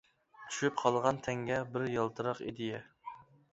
چۈشۈپ 0.45 0.79
قالغان 0.83 1.19
تەڭگە 1.27 1.61
بىر 1.75 1.87
يالتىراق 1.99 2.43
ئىدىيە. 2.49 2.83